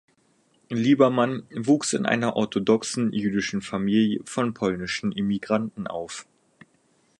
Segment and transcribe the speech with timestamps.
[0.73, 6.25] Lieberman wuchs in einer orthodoxen jüdischen Familie von polnischen Immigranten auf.